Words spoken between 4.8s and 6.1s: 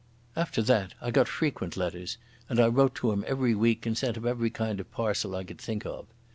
parcel I could think of.